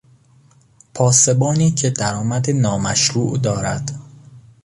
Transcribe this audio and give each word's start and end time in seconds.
پاسبانی 0.93 1.71
که 1.71 1.89
درآمد 1.89 2.49
نامشروع 2.51 3.37
دارد 3.37 3.99